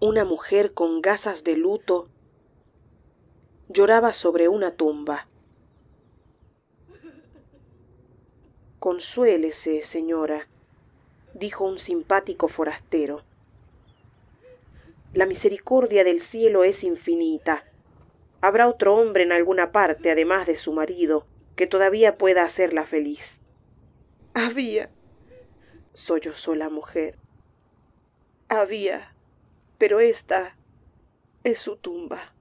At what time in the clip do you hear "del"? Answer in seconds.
16.02-16.20